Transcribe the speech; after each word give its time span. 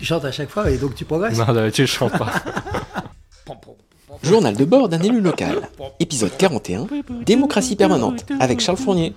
Tu 0.00 0.06
chantes 0.06 0.24
à 0.24 0.32
chaque 0.32 0.48
fois 0.48 0.70
et 0.70 0.78
donc 0.78 0.94
tu 0.94 1.04
progresses 1.04 1.36
Non, 1.36 1.52
d'habitude, 1.52 1.86
je 1.86 1.92
chante 1.92 2.16
pas. 2.16 2.32
Journal 4.22 4.56
de 4.56 4.64
bord 4.64 4.88
d'un 4.88 5.02
élu 5.02 5.20
local. 5.20 5.68
Épisode 5.98 6.34
41. 6.38 6.86
Démocratie 7.26 7.76
permanente. 7.76 8.24
Avec 8.40 8.60
Charles 8.60 8.78
Fournier. 8.78 9.12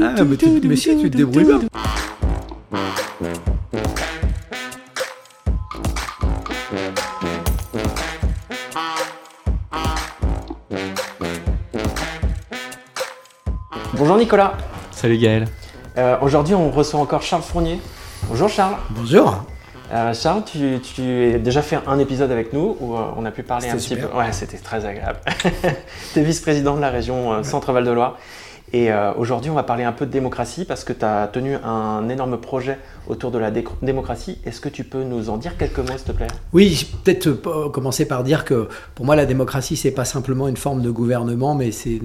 Ah, 0.00 0.24
mais, 0.24 0.36
tu, 0.38 0.48
mais 0.64 0.76
si, 0.76 0.96
tu 0.98 1.10
te 1.10 1.16
débrouilles 1.18 1.44
bien. 1.44 1.60
Bonjour 13.92 14.16
Nicolas. 14.16 14.54
Salut 14.90 15.18
Gaël. 15.18 15.48
Euh, 15.98 16.16
Aujourd'hui, 16.22 16.54
on 16.54 16.70
reçoit 16.70 16.98
encore 16.98 17.20
Charles 17.20 17.42
Fournier. 17.42 17.78
Bonjour 18.32 18.48
Charles. 18.48 18.76
Bonjour. 18.88 19.44
Euh, 19.92 20.14
Charles, 20.14 20.42
tu, 20.46 20.80
tu 20.80 21.34
as 21.34 21.38
déjà 21.38 21.60
fait 21.60 21.78
un 21.86 21.98
épisode 21.98 22.30
avec 22.30 22.54
nous 22.54 22.78
où 22.80 22.96
euh, 22.96 23.02
on 23.14 23.26
a 23.26 23.30
pu 23.30 23.42
parler 23.42 23.68
un 23.68 23.76
petit 23.76 23.94
peu. 23.94 24.06
Ouais, 24.06 24.32
c'était 24.32 24.56
très 24.56 24.86
agréable. 24.86 25.18
tu 26.14 26.18
es 26.18 26.22
vice-président 26.22 26.74
de 26.74 26.80
la 26.80 26.88
région 26.88 27.30
euh, 27.30 27.42
Centre-Val 27.42 27.84
de 27.84 27.90
Loire. 27.90 28.16
Et 28.74 28.90
euh, 28.90 29.12
aujourd'hui, 29.14 29.50
on 29.50 29.54
va 29.54 29.64
parler 29.64 29.84
un 29.84 29.92
peu 29.92 30.06
de 30.06 30.10
démocratie 30.10 30.64
parce 30.64 30.82
que 30.82 30.94
tu 30.94 31.04
as 31.04 31.28
tenu 31.30 31.56
un 31.56 32.08
énorme 32.08 32.40
projet 32.40 32.78
autour 33.06 33.30
de 33.30 33.36
la 33.36 33.50
dé- 33.50 33.64
démocratie. 33.82 34.38
Est-ce 34.46 34.62
que 34.62 34.70
tu 34.70 34.84
peux 34.84 35.02
nous 35.04 35.28
en 35.28 35.36
dire 35.36 35.58
quelques 35.58 35.78
mots, 35.78 35.96
s'il 35.96 36.06
te 36.06 36.12
plaît? 36.12 36.28
Oui, 36.54 36.86
peut-être 37.04 37.26
euh, 37.26 37.68
commencer 37.68 38.06
par 38.06 38.24
dire 38.24 38.46
que 38.46 38.68
pour 38.94 39.04
moi 39.04 39.14
la 39.14 39.26
démocratie 39.26 39.76
c'est 39.76 39.90
pas 39.90 40.06
simplement 40.06 40.48
une 40.48 40.56
forme 40.56 40.80
de 40.80 40.90
gouvernement, 40.90 41.54
mais 41.54 41.70
c'est 41.70 42.00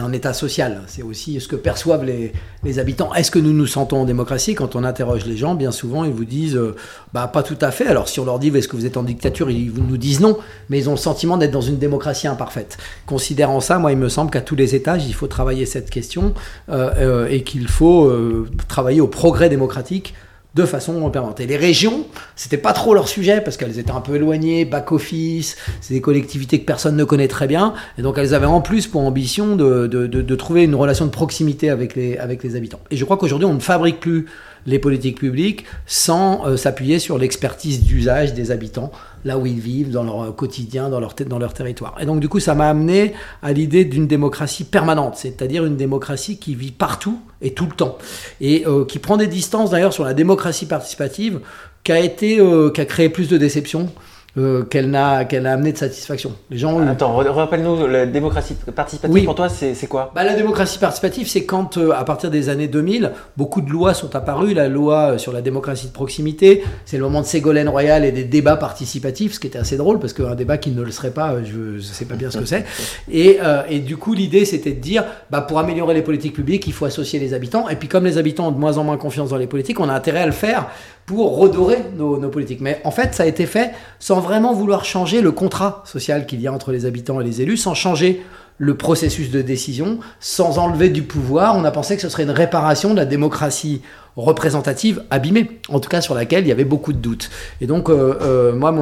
un 0.00 0.12
état 0.12 0.32
social. 0.32 0.82
C'est 0.86 1.02
aussi 1.02 1.38
ce 1.38 1.48
que 1.48 1.56
perçoivent 1.56 2.04
les, 2.04 2.32
habitants. 2.78 3.12
Est-ce 3.14 3.30
que 3.30 3.38
nous 3.38 3.52
nous 3.52 3.66
sentons 3.66 3.98
en 3.98 4.04
démocratie 4.04 4.54
Quand 4.54 4.76
on 4.76 4.84
interroge 4.84 5.26
les 5.26 5.36
gens, 5.36 5.54
bien 5.54 5.70
souvent 5.72 6.04
ils 6.04 6.12
vous 6.12 6.24
disent 6.24 6.56
euh, 6.56 6.76
bah 7.12 7.26
pas 7.26 7.42
tout 7.42 7.58
à 7.60 7.70
fait. 7.72 7.86
Alors 7.86 8.08
si 8.08 8.20
on 8.20 8.24
leur 8.24 8.38
dit 8.38 8.48
est-ce 8.56 8.68
que 8.68 8.76
vous 8.76 8.86
êtes 8.86 8.96
en 8.96 9.02
dictature, 9.02 9.50
ils 9.50 9.72
nous 9.74 9.98
disent 9.98 10.20
non, 10.20 10.38
mais 10.70 10.78
ils 10.78 10.88
ont 10.88 10.92
le 10.92 10.98
sentiment 10.98 11.36
d'être 11.36 11.50
dans 11.50 11.60
une 11.60 11.78
démocratie 11.78 12.26
imparfaite. 12.26 12.78
Considérant 13.04 13.60
ça, 13.60 13.78
moi 13.78 13.92
il 13.92 13.98
me 13.98 14.08
semble 14.08 14.30
qu'à 14.30 14.40
tous 14.40 14.56
les 14.56 14.74
étages 14.74 15.06
il 15.06 15.14
faut 15.14 15.26
travailler 15.26 15.66
cette 15.66 15.89
question 15.90 16.34
euh, 16.68 16.90
euh, 16.96 17.28
et 17.28 17.42
qu'il 17.42 17.68
faut 17.68 18.06
euh, 18.06 18.48
travailler 18.68 19.00
au 19.00 19.08
progrès 19.08 19.48
démocratique 19.48 20.14
de 20.54 20.64
façon 20.64 21.08
permanente. 21.10 21.38
Et 21.38 21.46
les 21.46 21.56
régions, 21.56 22.06
c'était 22.34 22.56
pas 22.56 22.72
trop 22.72 22.92
leur 22.92 23.06
sujet 23.06 23.40
parce 23.40 23.56
qu'elles 23.56 23.78
étaient 23.78 23.92
un 23.92 24.00
peu 24.00 24.16
éloignées, 24.16 24.64
back-office, 24.64 25.56
c'est 25.80 25.94
des 25.94 26.00
collectivités 26.00 26.58
que 26.58 26.64
personne 26.64 26.96
ne 26.96 27.04
connaît 27.04 27.28
très 27.28 27.46
bien, 27.46 27.72
et 27.98 28.02
donc 28.02 28.18
elles 28.18 28.34
avaient 28.34 28.46
en 28.46 28.60
plus 28.60 28.88
pour 28.88 29.02
ambition 29.02 29.54
de, 29.54 30.34
trouver 30.34 30.64
une 30.64 30.74
relation 30.74 31.04
de 31.04 31.10
proximité 31.10 31.70
avec 31.70 31.94
les 31.94 32.56
habitants. 32.56 32.80
Et 32.90 32.96
je 32.96 33.04
crois 33.04 33.16
qu'aujourd'hui, 33.16 33.46
on 33.46 33.54
ne 33.54 33.60
fabrique 33.60 34.00
plus 34.00 34.26
les 34.66 34.78
politiques 34.78 35.18
publiques 35.18 35.64
sans 35.86 36.46
euh, 36.46 36.56
s'appuyer 36.56 36.98
sur 36.98 37.18
l'expertise 37.18 37.82
d'usage 37.82 38.34
des 38.34 38.50
habitants, 38.50 38.92
là 39.24 39.38
où 39.38 39.46
ils 39.46 39.60
vivent, 39.60 39.90
dans 39.90 40.04
leur 40.04 40.22
euh, 40.22 40.32
quotidien, 40.32 40.88
dans 40.88 41.00
leur, 41.00 41.14
dans 41.14 41.38
leur 41.38 41.54
territoire. 41.54 41.96
Et 42.00 42.06
donc 42.06 42.20
du 42.20 42.28
coup, 42.28 42.40
ça 42.40 42.54
m'a 42.54 42.68
amené 42.68 43.14
à 43.42 43.52
l'idée 43.52 43.84
d'une 43.84 44.06
démocratie 44.06 44.64
permanente, 44.64 45.14
c'est-à-dire 45.16 45.64
une 45.64 45.76
démocratie 45.76 46.38
qui 46.38 46.54
vit 46.54 46.72
partout 46.72 47.20
et 47.42 47.54
tout 47.54 47.66
le 47.66 47.72
temps, 47.72 47.98
et 48.40 48.64
euh, 48.66 48.84
qui 48.84 48.98
prend 48.98 49.16
des 49.16 49.26
distances 49.26 49.70
d'ailleurs 49.70 49.92
sur 49.92 50.04
la 50.04 50.14
démocratie 50.14 50.66
participative, 50.66 51.40
qui 51.82 51.92
a 51.92 52.00
été, 52.00 52.38
qui 52.74 52.80
a 52.80 52.84
créé 52.84 53.08
plus 53.08 53.28
de 53.28 53.38
déception 53.38 53.90
euh, 54.38 54.62
qu'elle 54.62 54.90
n'a 54.90 55.24
qu'elle 55.24 55.46
a 55.46 55.52
amené 55.52 55.72
de 55.72 55.78
satisfaction. 55.78 56.32
Les 56.50 56.58
gens 56.58 56.74
ont 56.74 56.84
eu 56.84 56.88
Attends, 56.88 57.14
rappelle-nous, 57.16 57.86
la 57.86 58.06
démocratie 58.06 58.54
participative 58.74 59.14
Oui. 59.14 59.24
pour 59.24 59.34
toi, 59.34 59.48
c'est 59.48 59.86
quoi? 59.88 60.12
Bah, 60.14 60.24
la 60.24 60.34
démocratie 60.34 60.78
participative, 60.78 61.28
c'est 61.28 61.44
quand, 61.44 61.76
euh, 61.78 61.90
à 61.92 62.04
partir 62.04 62.30
des 62.30 62.48
années 62.48 62.68
2000, 62.68 63.12
beaucoup 63.36 63.60
de 63.60 63.70
lois 63.70 63.94
sont 63.94 64.14
apparues. 64.14 64.54
La 64.54 64.68
loi 64.68 65.12
euh, 65.12 65.18
sur 65.18 65.32
la 65.32 65.42
démocratie 65.42 65.88
de 65.88 65.92
proximité, 65.92 66.62
c'est 66.84 66.96
le 66.96 67.02
moment 67.04 67.22
de 67.22 67.26
Ségolène 67.26 67.68
Royal 67.68 68.04
et 68.04 68.12
des 68.12 68.24
débats 68.24 68.56
participatifs, 68.56 69.34
ce 69.34 69.40
qui 69.40 69.46
était 69.48 69.58
assez 69.58 69.76
drôle, 69.76 69.98
parce 69.98 70.12
qu'un 70.12 70.34
débat 70.34 70.58
qui 70.58 70.70
ne 70.70 70.82
le 70.82 70.90
serait 70.90 71.10
pas, 71.10 71.42
je 71.42 71.76
ne 71.76 71.80
sais 71.80 72.04
pas 72.04 72.14
bien 72.14 72.30
ce 72.30 72.38
que 72.38 72.44
c'est. 72.44 72.64
Et, 73.10 73.38
euh, 73.42 73.62
et 73.68 73.80
du 73.80 73.96
coup, 73.96 74.14
l'idée, 74.14 74.44
c'était 74.44 74.72
de 74.72 74.80
dire, 74.80 75.04
bah, 75.30 75.40
pour 75.40 75.58
améliorer 75.58 75.94
les 75.94 76.02
politiques 76.02 76.34
publiques, 76.34 76.66
il 76.66 76.72
faut 76.72 76.84
associer 76.84 77.18
les 77.18 77.34
habitants. 77.34 77.68
Et 77.68 77.76
puis, 77.76 77.88
comme 77.88 78.04
les 78.04 78.18
habitants 78.18 78.48
ont 78.48 78.52
de 78.52 78.58
moins 78.58 78.78
en 78.78 78.84
moins 78.84 78.96
confiance 78.96 79.30
dans 79.30 79.36
les 79.36 79.46
politiques, 79.46 79.80
on 79.80 79.88
a 79.88 79.92
intérêt 79.94 80.20
à 80.20 80.26
le 80.26 80.32
faire 80.32 80.68
pour 81.10 81.38
redorer 81.38 81.78
nos, 81.96 82.16
politiques. 82.28 82.60
Mais 82.60 82.80
en 82.84 82.92
fait, 82.92 83.16
ça 83.16 83.24
a 83.24 83.26
été 83.26 83.46
fait 83.46 83.72
sans 83.98 84.20
vraiment 84.20 84.54
vouloir 84.54 84.84
changer 84.84 85.22
le 85.22 85.32
contrat 85.32 85.82
social 85.84 86.24
qu'il 86.24 86.40
y 86.40 86.46
a 86.46 86.52
entre 86.52 86.70
les 86.70 86.86
habitants 86.86 87.20
et 87.20 87.24
les 87.24 87.42
élus, 87.42 87.56
sans 87.56 87.74
changer 87.74 88.22
le 88.58 88.76
processus 88.76 89.32
de 89.32 89.42
décision, 89.42 89.98
sans 90.20 90.60
enlever 90.60 90.88
du 90.88 91.02
pouvoir. 91.02 91.56
On 91.56 91.64
a 91.64 91.72
pensé 91.72 91.96
que 91.96 92.02
ce 92.02 92.08
serait 92.08 92.22
une 92.22 92.30
réparation 92.30 92.90
de 92.90 92.96
la 92.96 93.06
démocratie 93.06 93.82
représentative 94.14 95.02
abîmée, 95.10 95.60
en 95.68 95.80
tout 95.80 95.88
cas 95.88 96.00
sur 96.00 96.14
laquelle 96.14 96.44
il 96.44 96.48
y 96.48 96.52
avait 96.52 96.64
beaucoup 96.64 96.92
de 96.92 96.98
doutes. 96.98 97.28
Et 97.60 97.66
donc, 97.66 97.88
euh, 97.88 98.14
euh, 98.22 98.52
moi, 98.54 98.72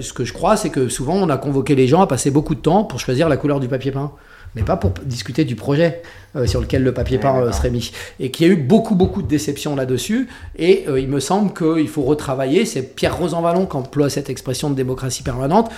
ce 0.00 0.12
que 0.12 0.24
je 0.24 0.32
crois, 0.32 0.56
c'est 0.56 0.70
que 0.70 0.88
souvent, 0.88 1.14
on 1.14 1.30
a 1.30 1.36
convoqué 1.36 1.74
les 1.74 1.88
gens 1.88 2.00
à 2.00 2.06
passer 2.06 2.30
beaucoup 2.30 2.54
de 2.54 2.60
temps 2.60 2.84
pour 2.84 3.00
choisir 3.00 3.28
la 3.28 3.36
couleur 3.36 3.58
du 3.58 3.66
papier 3.66 3.90
peint 3.90 4.12
mais 4.54 4.62
pas 4.62 4.76
pour 4.76 4.90
discuter 5.04 5.44
du 5.44 5.56
projet 5.56 6.02
euh, 6.36 6.46
sur 6.46 6.60
lequel 6.60 6.82
le 6.82 6.92
papier 6.92 7.18
peint 7.18 7.40
euh, 7.40 7.52
serait 7.52 7.70
mis. 7.70 7.92
Et 8.20 8.30
qu'il 8.30 8.46
y 8.46 8.50
a 8.50 8.52
eu 8.52 8.56
beaucoup, 8.56 8.94
beaucoup 8.94 9.22
de 9.22 9.28
déceptions 9.28 9.76
là-dessus. 9.76 10.28
Et 10.56 10.84
euh, 10.88 11.00
il 11.00 11.08
me 11.08 11.20
semble 11.20 11.52
qu'il 11.52 11.88
faut 11.88 12.02
retravailler. 12.02 12.64
C'est 12.64 12.82
Pierre 12.82 13.16
Rosanvallon 13.16 13.66
qui 13.66 13.76
emploie 13.76 14.10
cette 14.10 14.30
expression 14.30 14.70
de 14.70 14.74
démocratie 14.74 15.22
permanente 15.22 15.70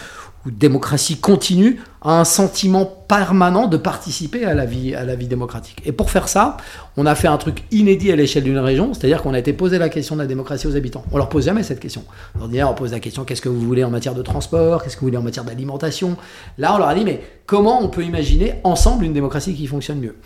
ou 0.47 0.51
démocratie 0.51 1.17
continue, 1.17 1.81
à 2.03 2.21
un 2.21 2.25
sentiment 2.25 2.85
permanent 2.85 3.67
de 3.67 3.77
participer 3.77 4.45
à 4.45 4.55
la 4.55 4.67
vie, 4.67 4.95
à 4.95 5.05
la 5.05 5.17
vie 5.17 5.27
démocratique. 5.27 5.81
Et 5.87 5.93
pour 5.93 6.11
faire 6.11 6.29
ça, 6.29 6.59
on 6.97 7.07
a 7.07 7.15
fait 7.15 7.29
un 7.29 7.39
truc 7.39 7.65
inédit 7.71 8.13
à 8.13 8.17
l'échelle 8.17 8.45
d'une 8.45 8.59
région, 8.59 8.93
c'est-à-dire 8.93 9.23
qu'on 9.23 9.33
a 9.33 9.39
été 9.39 9.55
posé 9.55 9.79
la 9.79 9.89
question 9.89 10.17
de 10.17 10.21
la 10.21 10.27
démocratie 10.27 10.67
aux 10.67 10.77
habitants. 10.77 11.05
On 11.13 11.17
leur 11.17 11.31
pose 11.31 11.47
jamais 11.47 11.63
cette 11.63 11.81
question. 11.81 12.05
Ordinaire, 12.39 12.71
on 12.71 12.75
pose 12.75 12.93
la 12.93 13.01
question 13.01 13.25
qu'est-ce 13.25 13.43
que 13.43 13.49
vous 13.49 13.61
voulez 13.61 13.85
en 13.85 13.91
matière 13.91 14.15
de 14.15 14.23
transport, 14.23 14.83
qu'est-ce 14.83 14.97
que 14.97 15.01
vous 15.01 15.07
voulez 15.07 15.19
en 15.19 15.23
matière 15.23 15.45
d'alimentation? 15.45 16.17
Là, 16.59 16.75
on 16.75 16.79
leur 16.79 16.89
a 16.89 16.95
dit 16.95 17.05
mais 17.05 17.23
comment 17.47 17.83
on 17.83 17.89
peut 17.89 18.05
imaginer 18.05 18.57
ensemble 18.65 19.05
une 19.05 19.15
démocratie 19.15 19.55
qui 19.55 19.67
fonctionne 19.67 20.01
mieux? 20.01 20.17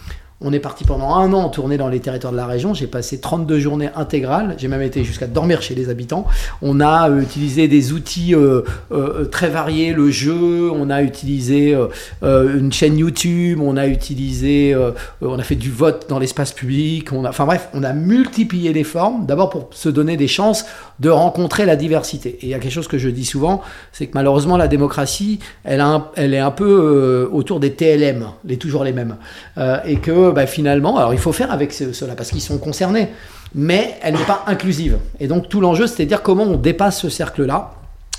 On 0.40 0.52
est 0.52 0.60
parti 0.60 0.84
pendant 0.84 1.16
un 1.16 1.32
an 1.32 1.50
en 1.56 1.68
dans 1.68 1.88
les 1.88 1.98
territoires 1.98 2.32
de 2.32 2.36
la 2.36 2.46
région. 2.46 2.72
J'ai 2.72 2.86
passé 2.86 3.20
32 3.20 3.58
journées 3.58 3.90
intégrales. 3.96 4.54
J'ai 4.56 4.68
même 4.68 4.82
été 4.82 5.02
jusqu'à 5.02 5.26
dormir 5.26 5.62
chez 5.62 5.74
les 5.74 5.90
habitants. 5.90 6.26
On 6.62 6.80
a 6.80 7.10
euh, 7.10 7.20
utilisé 7.20 7.66
des 7.66 7.92
outils 7.92 8.36
euh, 8.36 8.62
euh, 8.92 9.24
très 9.24 9.48
variés, 9.48 9.92
le 9.92 10.10
jeu. 10.10 10.70
On 10.70 10.90
a 10.90 11.02
utilisé 11.02 11.76
une 12.22 12.72
chaîne 12.72 12.98
YouTube. 12.98 13.60
On 13.60 13.76
a 13.76 13.88
utilisé, 13.88 14.76
on 15.20 15.38
a 15.38 15.42
fait 15.42 15.56
du 15.56 15.72
vote 15.72 16.06
dans 16.08 16.20
l'espace 16.20 16.52
public. 16.52 17.12
Enfin 17.12 17.44
bref, 17.44 17.68
on 17.74 17.82
a 17.82 17.92
multiplié 17.92 18.72
les 18.72 18.84
formes. 18.84 19.26
D'abord 19.26 19.50
pour 19.50 19.68
se 19.72 19.88
donner 19.88 20.16
des 20.16 20.28
chances 20.28 20.66
de 21.00 21.10
rencontrer 21.10 21.64
la 21.64 21.76
diversité. 21.76 22.30
Et 22.40 22.46
il 22.46 22.48
y 22.48 22.54
a 22.54 22.58
quelque 22.58 22.72
chose 22.72 22.88
que 22.88 22.98
je 22.98 23.08
dis 23.08 23.24
souvent, 23.24 23.62
c'est 23.92 24.06
que 24.06 24.12
malheureusement 24.14 24.56
la 24.56 24.66
démocratie, 24.68 25.38
elle, 25.64 25.80
est 25.80 26.38
un 26.38 26.50
peu 26.50 26.68
euh, 26.68 27.28
autour 27.32 27.60
des 27.60 27.72
TLM, 27.72 28.26
les 28.44 28.56
toujours 28.56 28.82
les 28.84 28.92
mêmes, 28.92 29.16
Euh, 29.58 29.78
et 29.84 29.96
que 29.96 30.30
bah, 30.30 30.46
finalement, 30.46 30.98
alors 30.98 31.12
il 31.14 31.20
faut 31.20 31.32
faire 31.32 31.52
avec 31.52 31.72
ce- 31.72 31.92
cela 31.92 32.14
parce 32.14 32.30
qu'ils 32.30 32.40
sont 32.40 32.58
concernés, 32.58 33.08
mais 33.54 33.94
elle 34.02 34.14
n'est 34.14 34.24
pas 34.24 34.42
inclusive. 34.46 34.98
Et 35.20 35.26
donc 35.28 35.48
tout 35.48 35.60
l'enjeu, 35.60 35.86
c'est 35.86 36.04
de 36.04 36.08
dire 36.08 36.22
comment 36.22 36.44
on 36.44 36.56
dépasse 36.56 37.00
ce 37.00 37.08
cercle-là. 37.08 37.72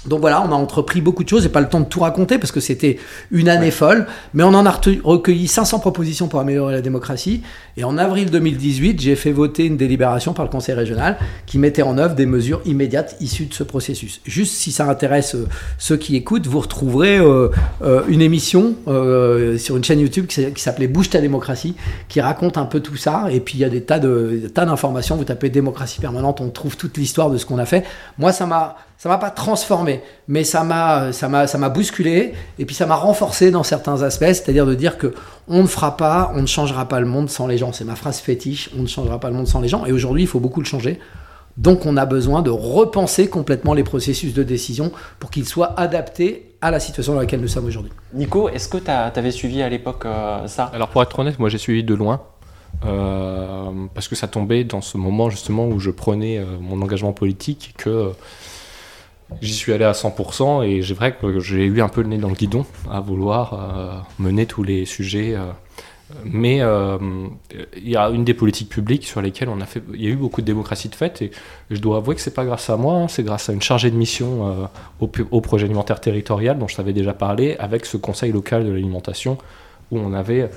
Donc 0.06 0.22
voilà, 0.22 0.42
on 0.42 0.52
a 0.52 0.56
entrepris 0.56 1.02
beaucoup 1.02 1.24
de 1.24 1.30
choses. 1.30 1.44
J'ai 1.44 1.50
pas 1.50 1.60
le 1.60 1.68
temps 1.68 1.82
de 1.82 1.86
tout 1.86 2.00
raconter 2.00 2.38
parce 2.38 2.52
que 2.52 2.60
c'était 2.60 2.98
une 3.32 3.50
année 3.50 3.72
folle, 3.72 4.08
mais 4.34 4.44
on 4.44 4.54
en 4.54 4.66
a 4.66 4.72
recueilli 5.04 5.48
500 5.48 5.80
propositions 5.80 6.28
pour 6.28 6.40
améliorer 6.40 6.74
la 6.74 6.82
démocratie. 6.82 7.42
Et 7.76 7.84
en 7.84 7.98
avril 7.98 8.30
2018, 8.32 9.02
j'ai 9.02 9.16
fait 9.16 9.32
voter 9.32 9.66
une 9.66 9.76
délibération 9.76 10.34
par 10.34 10.46
le 10.46 10.52
Conseil 10.52 10.76
régional 10.76 11.18
qui 11.46 11.58
mettait 11.58 11.82
en 11.82 11.98
œuvre 11.98 12.16
des 12.16 12.26
mesures 12.26 12.62
immédiates 12.66 13.18
issues 13.20 13.46
de 13.46 13.54
ce 13.54 13.64
processus. 13.64 14.22
Juste 14.26 14.54
si 14.54 14.72
ça 14.72 14.86
intéresse 14.90 15.36
euh, 15.36 15.48
ceux 15.78 15.98
qui 15.98 16.16
écoutent, 16.16 16.48
vous 16.48 16.60
retrouverez 16.60 17.18
euh, 17.18 17.50
euh, 17.82 18.04
une 18.08 18.22
émission 18.22 18.76
sur 19.58 19.78
une 19.78 19.84
chaîne 19.84 20.00
YouTube 20.00 20.28
qui 20.28 20.62
s'appelait 20.62 20.88
Bouge 20.88 21.10
ta 21.10 21.20
démocratie, 21.20 21.76
qui 22.08 22.22
raconte 22.22 22.58
un 22.58 22.66
peu 22.66 22.80
tout 22.80 22.96
ça. 22.96 23.26
Et 23.32 23.40
puis 23.40 23.58
il 23.58 23.62
y 23.62 23.66
a 23.66 23.70
des 23.70 23.82
tas 23.82 24.00
de 24.00 24.40
des 24.42 24.50
tas 24.50 24.66
d'informations. 24.66 25.16
Vous 25.18 25.26
tapez 25.26 25.50
démocratie 25.50 26.00
permanente, 26.00 26.42
on 26.42 26.50
trouve 26.50 26.78
toute 26.78 26.98
l'histoire 26.98 27.30
de 27.30 27.38
ce 27.38 27.46
qu'on 27.46 27.58
a 27.58 27.66
fait. 27.66 27.84
Moi, 28.18 28.32
ça 28.32 28.46
m'a 28.46 28.78
ça 29.02 29.08
m'a 29.08 29.18
pas 29.18 29.32
transformé, 29.32 30.02
mais 30.28 30.44
ça 30.44 30.66
m'a 30.66 31.14
ça 31.14 31.30
m'a 31.30 31.48
ça 31.48 31.58
m'a 31.58 31.70
bousculé 31.70 32.34
et 32.60 32.66
puis 32.66 32.76
ça 32.76 32.86
m'a 32.86 32.96
renforcé 32.96 33.50
dans 33.50 33.64
certains 33.64 34.02
aspects, 34.04 34.26
c'est-à-dire 34.26 34.66
de 34.66 34.76
dire 34.76 34.98
que 34.98 35.14
on 35.48 35.62
ne 35.62 35.68
fera 35.68 35.96
pas, 35.96 36.32
on 36.36 36.42
ne 36.42 36.46
changera 36.46 36.86
pas 36.86 37.00
le 37.00 37.06
monde 37.06 37.30
sans 37.30 37.48
les 37.48 37.58
gens. 37.58 37.72
C'est 37.72 37.86
ma 37.86 37.96
phrase 37.96 38.20
fétiche. 38.20 38.70
On 38.78 38.82
ne 38.82 38.88
changera 38.88 39.18
pas 39.18 39.30
le 39.30 39.36
monde 39.36 39.48
sans 39.48 39.62
les 39.62 39.70
gens. 39.70 39.86
Et 39.86 39.94
aujourd'hui, 39.94 40.24
il 40.24 40.28
faut 40.28 40.42
beaucoup 40.42 40.60
le 40.60 40.66
changer. 40.66 41.00
Donc, 41.56 41.86
on 41.86 41.96
a 41.98 42.06
besoin 42.06 42.42
de 42.42 42.50
repenser 42.50 43.30
complètement 43.30 43.74
les 43.74 43.84
processus 43.84 44.34
de 44.34 44.44
décision 44.44 44.92
pour 45.20 45.32
qu'ils 45.32 45.48
soient 45.48 45.80
adaptés 45.80 46.56
à 46.62 46.70
la 46.70 46.80
situation 46.80 47.14
dans 47.14 47.20
laquelle 47.22 47.42
nous 47.42 47.48
sommes 47.48 47.66
aujourd'hui. 47.66 47.92
Nico, 48.14 48.50
est-ce 48.50 48.68
que 48.68 48.78
tu 48.78 48.92
avais 48.92 49.32
suivi 49.32 49.62
à 49.62 49.70
l'époque 49.70 50.06
euh, 50.06 50.46
ça? 50.48 50.70
Alors 50.74 50.90
pour 50.90 51.02
être 51.02 51.18
honnête, 51.18 51.40
moi 51.40 51.48
j'ai 51.50 51.58
suivi 51.58 51.84
de 51.84 51.96
loin. 51.96 52.22
euh, 52.86 53.72
parce 53.94 54.08
que 54.08 54.16
ça 54.16 54.28
tombait 54.28 54.64
dans 54.64 54.82
ce 54.82 54.98
moment 54.98 55.30
justement 55.30 55.68
où 55.68 55.80
je 55.80 55.90
prenais 55.90 56.38
euh, 56.38 56.46
mon 56.62 56.82
engagement 56.82 57.14
politique 57.14 57.74
que 57.78 57.90
euh, 57.90 58.10
j'y 59.42 59.54
suis 59.54 59.74
allé 59.74 59.86
à 59.86 59.92
100% 59.92 60.64
et 60.66 60.82
j'ai 60.82 60.94
vrai 60.94 61.16
que 61.16 61.40
j'ai 61.40 61.66
eu 61.66 61.82
un 61.82 61.90
peu 61.90 62.02
le 62.02 62.08
nez 62.08 62.18
dans 62.18 62.30
le 62.30 62.36
guidon 62.36 62.66
à 62.90 63.00
vouloir 63.00 63.54
euh, 63.54 64.00
mener 64.20 64.46
tous 64.46 64.64
les 64.64 64.86
sujets 64.86 65.36
euh, 65.36 65.52
Mais 66.26 66.62
euh, 66.62 66.98
il 67.78 67.90
y 67.90 67.96
a 67.96 68.10
une 68.10 68.24
des 68.24 68.34
politiques 68.34 68.70
publiques 68.70 69.06
sur 69.06 69.22
lesquelles 69.22 69.50
on 69.50 69.62
a 69.62 69.66
fait, 69.66 69.84
il 69.94 70.02
y 70.02 70.08
a 70.08 70.10
eu 70.10 70.16
beaucoup 70.16 70.42
de 70.42 70.46
démocratie 70.46 70.90
de 70.90 70.96
fait, 70.96 71.22
et 71.22 71.32
je 71.70 71.80
dois 71.80 71.98
avouer 71.98 72.16
que 72.16 72.22
c'est 72.22 72.34
pas 72.34 72.46
grâce 72.46 72.70
à 72.70 72.78
moi, 72.78 72.96
hein, 72.96 73.08
c'est 73.08 73.24
grâce 73.24 73.50
à 73.50 73.54
une 73.54 73.62
chargée 73.62 73.92
de 73.92 73.96
mission 73.96 74.68
au, 75.00 75.10
au, 75.32 75.42
projet 75.42 75.66
alimentaire 75.66 76.02
territorial 76.02 76.58
dont 76.58 76.68
je 76.68 76.76
t'avais 76.76 76.94
déjà 76.94 77.14
parlé, 77.14 77.56
avec 77.60 77.86
ce 77.86 77.98
conseil 77.98 78.32
local 78.32 78.66
de 78.66 78.72
l'alimentation, 78.72 79.38
où 79.92 80.00
on 80.00 80.14
avait 80.14 80.50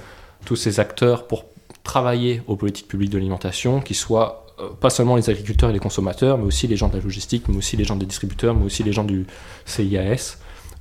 tous 0.47 0.57
ces 0.57 0.81
acteurs 0.81 1.27
pour 1.27 1.45
travailler 1.85 2.43
aux 2.47 2.57
politiques 2.57 2.89
publiques 2.89 3.11
de 3.11 3.19
l'alimentation, 3.19 3.81
qui 3.81 3.95
soient 3.95 4.42
pas 4.81 4.91
seulement 4.91 5.17
les 5.17 5.31
agriculteurs 5.31 5.71
et 5.71 5.73
les 5.73 5.79
consommateurs, 5.79 6.39
mais 6.39 6.45
aussi 6.45 6.67
les 6.67 6.77
gens 6.77 6.89
de 6.89 6.97
la 6.97 7.03
logistique, 7.03 7.49
mais 7.49 7.57
aussi 7.57 7.77
les 7.77 7.85
gens 7.85 7.97
des 7.97 8.07
distributeurs, 8.07 8.55
mais 8.55 8.65
aussi 8.65 8.83
les 8.83 8.93
gens 8.93 9.05
du 9.05 9.27
CIAS. 9.65 10.39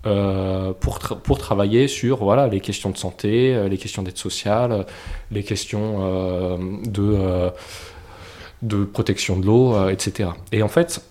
Euh, 0.08 0.74
pour, 0.74 0.98
pour 0.98 1.38
travailler 1.38 1.88
sur 1.88 2.24
voilà, 2.24 2.48
les 2.48 2.60
questions 2.60 2.90
de 2.90 2.98
santé, 2.98 3.54
euh, 3.54 3.70
les 3.70 3.78
questions 3.78 4.02
d'aide 4.02 4.18
sociale, 4.18 4.88
les 5.30 5.44
questions 5.44 6.00
euh, 6.02 6.58
de, 6.86 7.52
de 8.64 8.84
protection 8.84 9.40
de 9.40 9.46
l'eau, 9.46 9.90
etc. 9.90 10.30
Et 10.52 10.64
en 10.64 10.68
fait, 10.68 11.04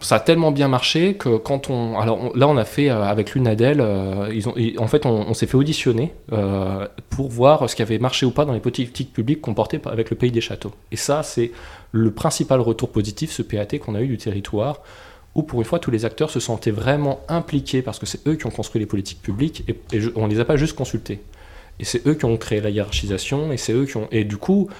ça 0.00 0.16
a 0.16 0.20
tellement 0.20 0.52
bien 0.52 0.68
marché 0.68 1.14
que 1.14 1.36
quand 1.36 1.70
on. 1.70 1.98
Alors 1.98 2.36
là, 2.36 2.48
on 2.48 2.56
a 2.56 2.64
fait 2.64 2.88
avec 2.88 3.34
l'UNADEL, 3.34 3.84
ils 4.32 4.48
ont, 4.48 4.54
en 4.78 4.86
fait, 4.86 5.06
on, 5.06 5.34
s'est 5.34 5.46
fait 5.46 5.56
auditionner 5.56 6.12
pour 7.10 7.28
voir 7.28 7.68
ce 7.68 7.76
qui 7.76 7.82
avait 7.82 7.98
marché 7.98 8.26
ou 8.26 8.30
pas 8.30 8.44
dans 8.44 8.52
les 8.52 8.60
politiques 8.60 9.12
publiques 9.12 9.40
qu'on 9.40 9.54
portait 9.54 9.80
avec 9.86 10.10
le 10.10 10.16
pays 10.16 10.30
des 10.30 10.40
châteaux. 10.40 10.72
Et 10.92 10.96
ça, 10.96 11.22
c'est 11.22 11.52
le 11.92 12.10
principal 12.10 12.60
retour 12.60 12.90
positif, 12.90 13.30
ce 13.30 13.42
PAT 13.42 13.78
qu'on 13.78 13.94
a 13.94 14.00
eu 14.00 14.08
du 14.08 14.16
territoire 14.16 14.80
où 15.34 15.42
pour 15.42 15.60
une 15.60 15.64
fois 15.64 15.78
tous 15.78 15.90
les 15.90 16.04
acteurs 16.04 16.30
se 16.30 16.40
sentaient 16.40 16.70
vraiment 16.70 17.20
impliqués 17.28 17.82
parce 17.82 17.98
que 17.98 18.06
c'est 18.06 18.26
eux 18.26 18.36
qui 18.36 18.46
ont 18.46 18.50
construit 18.50 18.80
les 18.80 18.86
politiques 18.86 19.20
publiques 19.20 19.64
et, 19.68 20.00
on 20.14 20.26
ne 20.26 20.32
les 20.32 20.40
a 20.40 20.44
pas 20.44 20.56
juste 20.56 20.76
consultés. 20.76 21.20
Et 21.80 21.84
c'est 21.84 22.06
eux 22.06 22.14
qui 22.14 22.24
ont 22.24 22.36
créé 22.36 22.60
la 22.60 22.70
hiérarchisation 22.70 23.52
et 23.52 23.56
c'est 23.56 23.72
eux 23.72 23.84
qui 23.84 23.96
ont. 23.96 24.06
Et 24.12 24.24
du 24.24 24.36
coup, 24.36 24.68
euh, 24.70 24.74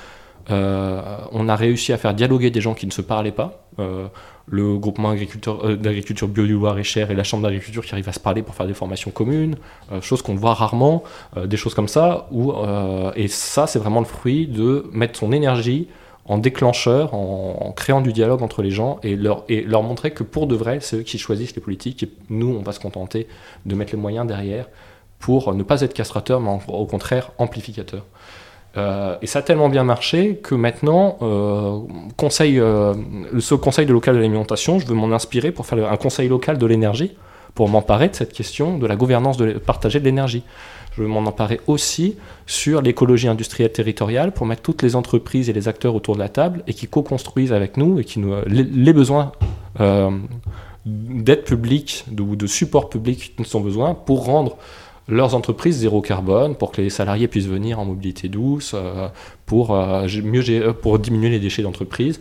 on 0.50 1.48
a 1.48 1.56
réussi 1.56 1.92
à 1.92 1.98
faire 1.98 2.14
dialoguer 2.14 2.50
des 2.50 2.60
gens 2.60 2.74
qui 2.74 2.86
ne 2.86 2.92
se 2.92 3.02
parlaient 3.02 3.32
pas. 3.32 3.64
Euh, 3.78 4.06
le 4.46 4.76
groupement 4.76 5.12
euh, 5.12 5.76
d'agriculture 5.76 6.28
bio 6.28 6.44
du 6.44 6.52
Loir-et-Cher 6.52 7.10
et 7.10 7.14
la 7.14 7.24
chambre 7.24 7.44
d'agriculture 7.44 7.84
qui 7.84 7.92
arrivent 7.92 8.08
à 8.10 8.12
se 8.12 8.20
parler 8.20 8.42
pour 8.42 8.54
faire 8.54 8.66
des 8.66 8.74
formations 8.74 9.10
communes, 9.10 9.56
chose 10.02 10.20
qu'on 10.20 10.34
voit 10.34 10.52
rarement, 10.52 11.02
des 11.42 11.56
choses 11.56 11.74
comme 11.74 11.88
ça. 11.88 12.28
Et 13.16 13.28
ça, 13.28 13.66
c'est 13.66 13.78
vraiment 13.78 14.00
le 14.00 14.06
fruit 14.06 14.46
de 14.46 14.84
mettre 14.92 15.18
son 15.18 15.32
énergie 15.32 15.88
en 16.26 16.38
déclencheur, 16.38 17.14
en, 17.14 17.72
créant 17.76 18.00
du 18.00 18.12
dialogue 18.12 18.42
entre 18.42 18.62
les 18.62 18.70
gens 18.70 18.98
et 19.02 19.16
leur, 19.16 19.44
et 19.48 19.66
montrer 19.66 20.12
que 20.12 20.22
pour 20.22 20.46
de 20.46 20.54
vrai, 20.54 20.78
c'est 20.80 20.96
eux 20.96 21.02
qui 21.02 21.18
choisissent 21.18 21.54
les 21.54 21.62
politiques 21.62 22.02
et 22.02 22.10
nous, 22.30 22.48
on 22.48 22.62
va 22.62 22.72
se 22.72 22.80
contenter 22.80 23.28
de 23.66 23.74
mettre 23.74 23.92
les 23.92 24.00
moyens 24.00 24.26
derrière 24.26 24.68
pour 25.18 25.54
ne 25.54 25.62
pas 25.62 25.80
être 25.80 25.94
castrateur, 25.94 26.40
mais 26.40 26.50
au 26.68 26.86
contraire 26.86 27.30
amplificateur. 27.38 28.04
Euh, 28.76 29.16
et 29.22 29.26
ça 29.26 29.38
a 29.38 29.42
tellement 29.42 29.68
bien 29.68 29.84
marché 29.84 30.36
que 30.42 30.54
maintenant, 30.54 31.18
euh, 31.22 31.78
conseil, 32.16 32.58
euh, 32.58 32.94
ce 33.38 33.54
conseil 33.54 33.86
de 33.86 33.92
local 33.92 34.16
de 34.16 34.20
l'alimentation, 34.20 34.78
je 34.78 34.86
veux 34.86 34.94
m'en 34.94 35.12
inspirer 35.12 35.52
pour 35.52 35.66
faire 35.66 35.90
un 35.90 35.96
conseil 35.96 36.28
local 36.28 36.58
de 36.58 36.66
l'énergie, 36.66 37.12
pour 37.54 37.68
m'emparer 37.68 38.08
de 38.08 38.14
cette 38.14 38.32
question 38.32 38.78
de 38.78 38.86
la 38.86 38.96
gouvernance 38.96 39.36
de, 39.36 39.52
partagée 39.52 40.00
de 40.00 40.04
l'énergie. 40.04 40.42
Je 40.96 41.02
veux 41.02 41.08
m'en 41.08 41.20
emparer 41.20 41.60
aussi 41.66 42.16
sur 42.46 42.80
l'écologie 42.80 43.28
industrielle 43.28 43.72
territoriale 43.72 44.32
pour 44.32 44.46
mettre 44.46 44.62
toutes 44.62 44.82
les 44.82 44.94
entreprises 44.94 45.50
et 45.50 45.52
les 45.52 45.66
acteurs 45.66 45.94
autour 45.94 46.14
de 46.14 46.20
la 46.20 46.28
table 46.28 46.62
et 46.66 46.74
qui 46.74 46.86
co-construisent 46.86 47.52
avec 47.52 47.76
nous 47.76 47.98
et 47.98 48.04
qui 48.04 48.20
nous 48.20 48.34
les, 48.46 48.92
besoins 48.92 49.32
euh, 49.80 50.10
d'aide 50.86 51.42
publique 51.42 52.04
ou 52.16 52.36
de, 52.36 52.46
support 52.46 52.90
public 52.90 53.34
dont 53.36 53.44
ils 53.44 53.56
ont 53.56 53.60
besoin 53.60 53.94
pour 53.94 54.24
rendre 54.24 54.56
leurs 55.08 55.34
entreprises 55.34 55.76
zéro 55.76 56.00
carbone, 56.00 56.56
pour 56.56 56.72
que 56.72 56.80
les 56.80 56.90
salariés 56.90 57.28
puissent 57.28 57.46
venir 57.46 57.78
en 57.78 57.84
mobilité 57.84 58.28
douce, 58.28 58.72
euh, 58.74 59.08
pour, 59.46 59.74
euh, 59.74 60.06
mieux, 60.22 60.72
pour 60.72 60.98
diminuer 60.98 61.30
les 61.30 61.40
déchets 61.40 61.62
d'entreprise. 61.62 62.20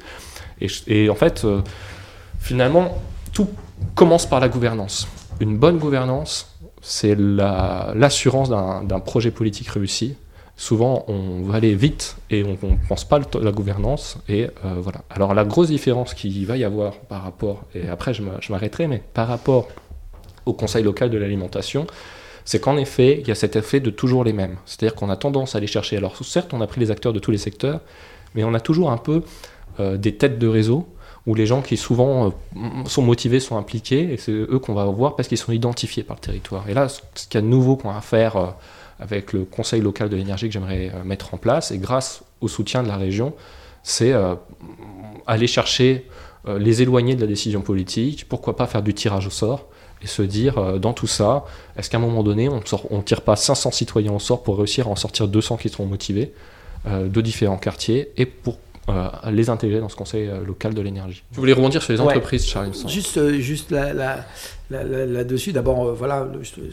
Et, 0.88 1.10
en 1.10 1.16
fait, 1.16 1.46
finalement, 2.40 2.98
tout 3.34 3.50
commence 3.96 4.26
par 4.26 4.40
la 4.40 4.48
gouvernance. 4.48 5.08
Une 5.40 5.58
bonne 5.58 5.78
gouvernance, 5.78 6.58
c'est 6.82 7.16
l'assurance 7.18 8.50
d'un 8.50 9.00
projet 9.00 9.32
politique 9.32 9.68
réussi. 9.70 10.16
Souvent, 10.56 11.04
on 11.08 11.42
va 11.44 11.56
aller 11.56 11.74
vite 11.74 12.16
et 12.30 12.44
on 12.44 12.68
ne 12.68 12.88
pense 12.88 13.06
pas 13.06 13.18
à 13.18 13.40
la 13.42 13.52
gouvernance. 13.52 14.20
Et 14.30 14.44
euh, 14.44 14.76
voilà. 14.78 15.02
Alors, 15.10 15.34
la 15.34 15.46
grosse 15.46 15.70
différence 15.70 16.14
qu'il 16.14 16.46
va 16.46 16.58
y 16.58 16.64
avoir 16.64 16.94
par 16.94 17.24
rapport, 17.24 17.64
et 17.74 17.90
après 17.90 18.14
je 18.14 18.22
m'arrêterai, 18.52 18.88
mais 18.88 19.02
par 19.14 19.28
rapport 19.28 19.68
au 20.46 20.54
conseil 20.54 20.84
local 20.84 21.10
de 21.10 21.18
l'alimentation, 21.18 21.88
c'est 22.46 22.60
qu'en 22.60 22.78
effet, 22.78 23.20
il 23.22 23.28
y 23.28 23.32
a 23.32 23.36
cet 23.36 23.56
effet 23.56 23.80
de 23.80 23.90
toujours 23.90 24.24
les 24.24 24.34
mêmes. 24.34 24.58
C'est-à-dire 24.66 24.96
qu'on 24.96 25.10
a 25.10 25.16
tendance 25.16 25.56
à 25.56 25.60
aller 25.60 25.68
chercher. 25.68 25.98
Alors, 25.98 26.16
certes, 26.24 26.54
on 26.54 26.62
a 26.62 26.68
pris 26.68 26.82
les 26.82 26.92
acteurs 26.92 27.14
de 27.14 27.20
tous 27.20 27.32
les 27.32 27.38
secteurs, 27.38 27.80
mais 28.36 28.44
on 28.44 28.54
a 28.54 28.60
toujours 28.60 28.92
un 28.92 28.98
peu 28.98 29.24
euh, 29.80 29.98
des 29.98 30.16
têtes 30.16 30.40
de 30.40 30.48
réseau 30.48 30.88
où 31.26 31.36
les 31.36 31.46
gens 31.46 31.62
qui 31.62 31.78
souvent 31.78 32.28
euh, 32.28 32.60
sont 32.86 33.02
motivés 33.02 33.40
sont 33.40 33.58
impliqués, 33.58 34.14
et 34.14 34.18
c'est 34.18 34.32
eux 34.32 34.60
qu'on 34.60 34.74
va 34.74 34.84
voir 34.86 35.16
parce 35.16 35.30
qu'ils 35.30 35.38
sont 35.38 35.54
identifiés 35.54 36.04
par 36.04 36.18
le 36.18 36.22
territoire. 36.22 36.68
Et 36.70 36.74
là, 36.74 36.90
ce 36.90 37.00
qu'il 37.28 37.36
y 37.36 37.38
a 37.38 37.42
de 37.42 37.48
nouveau 37.48 37.78
qu'on 37.78 37.94
va 37.94 38.02
faire 38.02 38.36
euh, 38.36 38.48
avec 39.00 39.32
le 39.32 39.46
Conseil 39.46 39.82
local 39.82 40.10
de 40.10 40.18
l'énergie 40.18 40.48
que 40.48 40.54
j'aimerais 40.54 40.92
mettre 41.06 41.34
en 41.34 41.38
place, 41.38 41.72
et 41.72 41.78
grâce 41.78 42.24
au 42.42 42.48
soutien 42.48 42.84
de 42.84 42.88
la 42.88 42.98
région, 42.98 43.34
c'est 43.82 44.14
aller 45.26 45.48
chercher 45.48 46.08
les 46.48 46.82
éloigner 46.82 47.16
de 47.16 47.22
la 47.22 47.28
décision 47.28 47.62
politique, 47.62 48.30
pourquoi 48.30 48.56
pas 48.56 48.66
faire 48.66 48.82
du 48.82 48.94
tirage 48.94 49.28
au 49.28 49.30
sort, 49.30 49.68
et 50.04 50.08
se 50.08 50.22
dire 50.22 50.80
dans 50.80 50.94
tout 50.94 51.08
ça, 51.08 51.46
est-ce 51.78 51.90
qu'à 51.90 51.98
un 51.98 52.02
moment 52.02 52.24
donné, 52.24 52.50
on 52.50 52.58
ne 52.58 53.02
tire 53.02 53.22
pas 53.22 53.36
500 53.36 53.72
citoyens 53.72 54.12
au 54.12 54.20
sort 54.20 54.44
pour 54.44 54.58
réussir 54.58 54.88
à 54.88 54.92
en 54.92 54.96
sortir 54.96 55.28
200 55.28 55.58
qui 55.58 55.70
seront 55.70 55.86
motivés 55.86 56.34
de 56.86 57.22
différents 57.22 57.58
quartiers, 57.58 58.12
et 58.18 58.26
pour 58.26 58.58
euh, 58.90 59.08
les 59.32 59.50
intégrer 59.50 59.80
dans 59.80 59.88
ce 59.88 59.96
conseil 59.96 60.28
euh, 60.28 60.44
local 60.44 60.74
de 60.74 60.82
l'énergie? 60.82 61.24
Vous 61.32 61.40
voulez 61.40 61.54
rebondir 61.54 61.82
sur 61.82 61.94
les 61.94 62.02
entreprises, 62.02 62.46
Charles 62.46 62.72
Juste, 62.86 63.16
euh, 63.16 63.40
juste 63.40 63.72
la, 63.72 64.26
là-dessus. 64.74 65.54
D'abord, 65.54 65.88
euh, 65.88 65.94
voilà, 65.94 66.28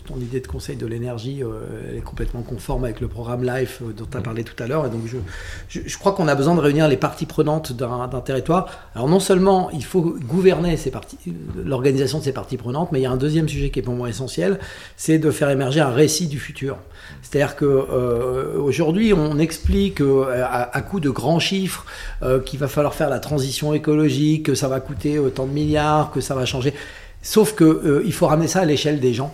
ton 0.06 0.16
idée 0.16 0.40
de 0.40 0.46
conseil 0.46 0.76
de 0.76 0.86
l'énergie 0.86 1.42
euh, 1.42 1.98
est 1.98 2.00
complètement 2.00 2.42
conforme 2.42 2.84
avec 2.84 3.00
le 3.00 3.08
programme 3.08 3.44
LIFE 3.44 3.82
euh, 3.82 3.92
dont 3.92 4.06
tu 4.10 4.16
as 4.16 4.20
parlé 4.20 4.44
tout 4.44 4.60
à 4.62 4.66
l'heure. 4.66 4.86
Et 4.86 4.90
donc, 4.90 5.02
je, 5.06 5.80
je, 5.86 5.98
crois 5.98 6.12
qu'on 6.12 6.28
a 6.28 6.34
besoin 6.34 6.54
de 6.54 6.60
réunir 6.60 6.88
les 6.88 6.96
parties 6.96 7.26
prenantes 7.26 7.72
d'un 7.72 8.08
territoire. 8.20 8.68
Alors, 8.94 9.08
non 9.08 9.20
seulement 9.20 9.70
il 9.70 9.84
faut 9.84 10.16
gouverner 10.26 10.76
l'organisation 11.64 12.18
de 12.18 12.24
ces 12.24 12.32
parties 12.32 12.56
prenantes, 12.56 12.92
mais 12.92 13.00
il 13.00 13.02
y 13.02 13.06
a 13.06 13.10
un 13.10 13.16
deuxième 13.16 13.48
sujet 13.48 13.70
qui 13.70 13.78
est 13.78 13.82
pour 13.82 13.94
moi 13.94 14.08
essentiel, 14.08 14.58
c'est 14.96 15.18
de 15.18 15.30
faire 15.30 15.50
émerger 15.50 15.80
un 15.80 15.90
récit 15.90 16.26
du 16.26 16.38
futur. 16.38 16.78
C'est-à-dire 17.22 17.56
que 17.56 18.56
aujourd'hui, 18.56 19.12
on 19.12 19.38
explique 19.38 20.00
à, 20.00 20.76
à, 20.76 20.82
coup 20.82 21.00
de 21.00 21.10
grands 21.10 21.38
chiffres 21.38 21.84
qu'il 22.46 22.58
va 22.58 22.68
falloir 22.68 22.94
faire 22.94 23.10
la 23.10 23.20
transition 23.20 23.74
écologique, 23.74 24.46
que 24.46 24.54
ça 24.54 24.68
va 24.68 24.80
coûter 24.80 25.18
autant 25.18 25.46
de 25.46 25.52
milliards, 25.52 26.10
que 26.10 26.20
ça 26.20 26.34
va 26.34 26.44
changer. 26.46 26.74
Sauf 27.22 27.56
qu'il 27.56 27.66
euh, 27.66 28.10
faut 28.10 28.26
ramener 28.26 28.48
ça 28.48 28.60
à 28.60 28.64
l'échelle 28.64 29.00
des 29.00 29.14
gens 29.14 29.32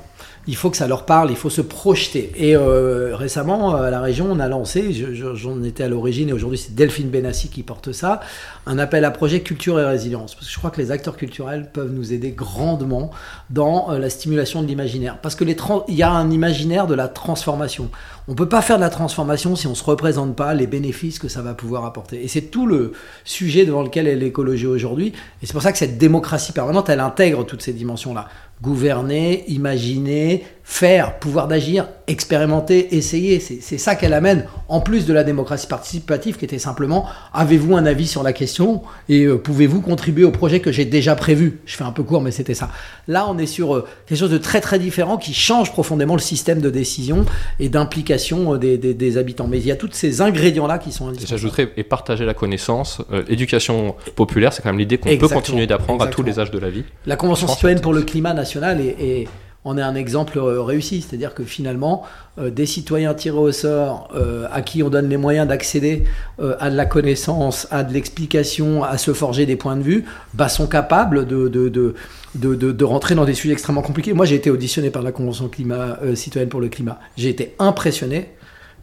il 0.49 0.55
faut 0.55 0.71
que 0.71 0.77
ça 0.77 0.87
leur 0.87 1.07
parle, 1.07 1.31
il 1.31 1.37
faut 1.37 1.51
se 1.51 1.61
projeter. 1.61 2.33
Et 2.37 2.57
euh, 2.57 3.17
récemment, 3.17 3.75
à 3.75 3.91
la 3.91 4.01
région, 4.01 4.29
on 4.31 4.39
a 4.39 4.49
lancé, 4.49 4.93
j'en 4.93 5.63
étais 5.65 5.83
à 5.83 5.89
l'origine 5.89 6.29
et 6.29 6.33
aujourd'hui 6.33 6.59
c'est 6.59 6.75
Delphine 6.75 7.11
Benassi 7.11 7.49
qui 7.49 7.63
porte 7.63 7.93
ça, 7.93 8.21
un 8.67 8.79
appel 8.79 9.05
à 9.05 9.11
projet 9.11 9.41
culture 9.41 9.81
et 9.81 9.85
résilience. 9.85 10.35
Parce 10.35 10.47
que 10.47 10.53
je 10.53 10.59
crois 10.59 10.71
que 10.71 10.81
les 10.81 10.93
acteurs 10.93 11.17
culturels 11.17 11.69
peuvent 11.73 11.93
nous 11.93 12.13
aider 12.13 12.31
grandement 12.31 13.11
dans 13.51 13.91
euh, 13.91 13.99
la 13.99 14.09
stimulation 14.09 14.63
de 14.63 14.69
l'imaginaire. 14.69 15.19
Parce 15.21 15.35
que 15.35 15.45
il 15.89 15.95
y 15.95 16.03
a 16.03 16.11
un 16.11 16.31
imaginaire 16.31 16.87
de 16.87 16.95
la 16.95 17.09
transformation. 17.09 17.91
On 18.29 18.33
ne 18.33 18.37
peut 18.37 18.49
pas 18.49 18.61
faire 18.61 18.77
de 18.77 18.81
la 18.81 18.91
transformation 18.91 19.55
si 19.55 19.69
on 19.69 19.71
ne 19.71 19.75
se 19.77 19.85
représente 19.85 20.35
pas 20.35 20.53
les 20.53 20.67
bénéfices 20.67 21.21
que 21.21 21.29
ça 21.29 21.43
va 21.43 21.55
pouvoir 21.55 21.85
apporter. 21.85 22.25
Et 22.25 22.29
c'est 22.29 22.43
tout 22.43 22.67
le 22.67 22.93
sujet 23.25 23.65
devant 23.65 23.83
lequel 23.83 24.09
est 24.09 24.17
l'écologie 24.17 24.67
aujourd'hui. 24.67 25.13
Et 25.43 25.47
c'est 25.47 25.53
pour 25.53 25.63
ça 25.63 25.71
que 25.71 25.79
cette 25.79 25.97
démocratie 25.97 26.53
permanente, 26.53 26.89
elle 26.89 27.01
intègre 27.01 27.47
toutes 27.47 27.63
ces 27.63 27.73
dimensions-là 27.73 28.29
gouverner, 28.63 29.45
imaginer, 29.49 30.45
faire, 30.69 31.21
pouvoir 31.21 31.47
d'agir, 31.47 31.87
expérimenter, 32.09 32.97
essayer. 32.97 33.39
C'est 33.39 33.79
ça 33.79 33.95
qu'elle 33.95 34.13
amène, 34.13 34.47
en 34.67 34.81
plus 34.81 35.07
de 35.07 35.13
la 35.13 35.23
démocratie 35.23 35.69
participative 35.69 36.37
qui 36.37 36.45
était 36.45 36.59
simplement 36.59 37.07
avez-vous 37.33 37.77
un 37.77 37.87
avis 37.87 38.09
sur 38.09 38.25
la 38.25 38.33
question 38.33 38.83
et 39.09 39.23
euh, 39.23 39.39
pouvez-vous 39.39 39.81
contribuer 39.81 40.25
au 40.25 40.33
projet 40.33 40.59
que 40.59 40.73
j'ai 40.73 40.85
déjà 40.85 41.15
prévu? 41.15 41.61
Je 41.67 41.77
fais 41.77 41.85
un 41.85 41.93
peu 41.93 42.03
court, 42.03 42.21
mais 42.21 42.33
c'était 42.33 42.55
ça. 42.55 42.71
Là, 43.07 43.27
on 43.31 43.39
est 43.39 43.47
sur 43.47 43.77
euh, 43.77 43.87
quelque 44.07 44.19
chose 44.19 44.31
de 44.31 44.39
très 44.39 44.61
très 44.61 44.81
différent 44.81 45.19
qui 45.19 45.35
change 45.35 45.71
profondément 45.71 46.15
le 46.15 46.21
système 46.21 46.61
de 46.61 46.69
décision 46.69 47.25
et 47.61 47.69
d'implication 47.69 48.55
euh, 48.55 48.59
des, 48.59 49.19
habitants. 49.19 49.47
Mais 49.47 49.59
il 49.59 49.67
y 49.67 49.73
a 49.73 49.77
tous 49.77 49.91
ces 49.93 50.21
ingrédients-là 50.21 50.79
qui 50.79 50.91
sont 50.91 51.13
J'ajouterais, 51.15 51.73
et 51.77 51.85
partager 51.85 52.25
la 52.25 52.35
connaissance. 52.35 53.01
L'éducation 53.29 53.95
populaire, 54.17 54.53
c'est 54.53 54.63
quand 54.63 54.71
même 54.71 54.81
l'idée 54.81 54.99
qu'on 54.99 55.17
peut 55.17 55.29
continuer 55.29 55.69
d'apprendre 55.69 56.05
à 56.05 56.09
tous 56.09 56.25
les 56.25 56.41
âges 56.41 56.51
de 56.51 56.59
la 56.59 56.71
vie. 56.71 56.83
La 57.07 57.15
Convention 57.15 57.47
citoyenne 57.47 57.81
pour 57.81 57.95
le 57.95 58.03
climat 58.03 58.35
national 58.35 58.81
est 58.81 59.29
on 59.69 59.77
est 59.77 59.83
un 59.83 59.97
exemple 59.97 60.39
euh, 60.39 60.63
réussi. 60.63 61.03
C'est-à-dire 61.03 61.35
que 61.35 61.43
finalement, 61.43 62.05
euh, 62.39 62.51
des 62.51 62.67
citoyens 62.67 63.15
tirés 63.15 63.37
au 63.37 63.51
sort, 63.51 64.09
euh, 64.15 64.47
à 64.53 64.63
qui 64.63 64.83
on 64.85 64.89
donne 64.89 65.09
les 65.09 65.17
moyens 65.17 65.49
d'accéder 65.49 66.05
à 66.61 66.71
de 66.71 66.77
la 66.77 66.87
connaissance, 66.87 67.67
à 67.73 67.83
de 67.83 67.93
l'explication, 67.93 68.85
à 68.85 68.97
se 68.97 69.13
forger 69.13 69.45
des 69.45 69.57
points 69.57 69.77
de 69.77 69.83
vue, 69.83 70.05
bah, 70.35 70.49
sont 70.49 70.69
capables 70.69 71.27
de, 71.27 71.49
de, 71.49 72.85
rentrer 72.85 73.17
dans 73.17 73.25
des 73.25 73.35
sujets 73.35 73.53
extrêmement 73.53 73.83
compliqués. 73.83 74.13
Moi, 74.13 74.25
j'ai 74.25 74.37
été 74.37 74.51
auditionné 74.51 74.91
par 74.91 75.03
la 75.03 75.11
Convention 75.11 75.49
climat, 75.49 75.99
citoyenne 76.15 76.49
pour 76.49 76.61
le 76.61 76.69
climat. 76.69 77.01
J'ai 77.17 77.31
été 77.31 77.57
impressionné 77.59 78.31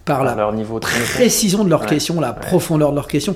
par 0.03 0.23
la 0.23 0.35
leur 0.35 0.51
niveau 0.51 0.79
de 0.79 0.85
précision 0.85 1.63
de 1.63 1.69
leurs 1.69 1.81
Ouais, 1.81 1.87
questions, 1.87 2.19
la 2.19 2.31
ouais. 2.31 2.39
profondeur 2.41 2.89
de 2.91 2.95
leurs 2.95 3.07
questions. 3.07 3.35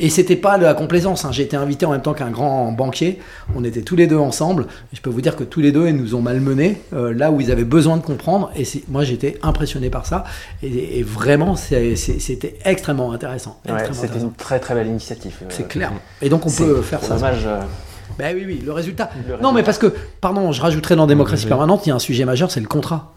Et 0.00 0.10
c'était 0.10 0.36
pas 0.36 0.58
de 0.58 0.62
la 0.62 0.74
complaisance. 0.74 1.24
hein. 1.24 1.30
J'ai 1.32 1.42
été 1.42 1.56
invité 1.56 1.84
en 1.84 1.90
même 1.90 2.02
temps 2.02 2.14
qu'un 2.14 2.30
grand 2.30 2.70
banquier. 2.70 3.18
On 3.56 3.64
était 3.64 3.82
tous 3.82 3.96
les 3.96 4.06
deux 4.06 4.16
ensemble. 4.16 4.66
Et 4.92 4.96
je 4.96 5.00
peux 5.00 5.10
vous 5.10 5.20
dire 5.20 5.34
que 5.34 5.42
tous 5.44 5.60
les 5.60 5.72
deux, 5.72 5.88
ils 5.88 5.96
nous 5.96 6.14
ont 6.14 6.22
malmenés 6.22 6.80
euh, 6.92 7.12
là 7.12 7.30
où 7.32 7.40
ils 7.40 7.50
avaient 7.50 7.64
besoin 7.64 7.96
de 7.96 8.02
comprendre. 8.02 8.50
Et 8.56 8.62
moi, 8.88 9.02
j'étais 9.02 9.38
impressionné 9.42 9.90
par 9.90 10.06
ça. 10.06 10.22
Et, 10.62 10.98
et 11.00 11.02
vraiment, 11.02 11.56
c'était 11.56 12.54
extrêmement 12.64 13.12
intéressant. 13.12 13.60
Ouais, 13.68 13.74
C'était 13.92 14.18
une 14.20 14.32
très 14.32 14.60
très 14.60 14.74
belle 14.74 14.86
initiative. 14.86 15.34
euh, 15.42 15.46
C'est 15.48 15.66
clair. 15.66 15.92
Et 16.22 16.28
donc, 16.28 16.46
on 16.46 16.50
peut 16.50 16.80
faire 16.82 17.02
ça. 17.02 17.14
Dommage. 17.16 17.44
euh, 17.46 17.60
Ben 18.18 18.36
oui, 18.36 18.44
oui, 18.46 18.62
le 18.64 18.72
résultat. 18.72 19.10
Le 19.28 19.36
non, 19.42 19.52
mais 19.52 19.62
parce 19.62 19.78
que, 19.78 19.92
pardon, 20.20 20.52
je 20.52 20.60
rajouterais 20.62 20.96
dans 20.96 21.06
démocratie 21.06 21.44
Oui. 21.44 21.48
permanente, 21.48 21.86
il 21.86 21.88
y 21.88 21.92
a 21.92 21.96
un 21.96 21.98
sujet 21.98 22.24
majeur, 22.24 22.50
c'est 22.50 22.60
le 22.60 22.66
contrat. 22.68 23.14